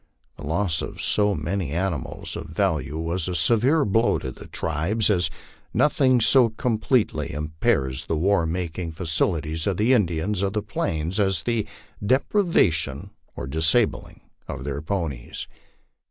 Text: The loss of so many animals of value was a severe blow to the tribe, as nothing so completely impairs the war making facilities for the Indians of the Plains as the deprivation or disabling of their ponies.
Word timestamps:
The 0.35 0.43
loss 0.47 0.81
of 0.81 0.99
so 0.99 1.35
many 1.35 1.69
animals 1.73 2.35
of 2.35 2.47
value 2.47 2.97
was 2.97 3.27
a 3.27 3.35
severe 3.35 3.85
blow 3.85 4.17
to 4.17 4.31
the 4.31 4.47
tribe, 4.47 5.03
as 5.11 5.29
nothing 5.75 6.19
so 6.19 6.49
completely 6.49 7.31
impairs 7.31 8.07
the 8.07 8.17
war 8.17 8.47
making 8.47 8.93
facilities 8.93 9.65
for 9.65 9.75
the 9.75 9.93
Indians 9.93 10.41
of 10.41 10.53
the 10.53 10.63
Plains 10.63 11.19
as 11.19 11.43
the 11.43 11.67
deprivation 12.03 13.11
or 13.35 13.45
disabling 13.45 14.21
of 14.47 14.63
their 14.63 14.81
ponies. 14.81 15.47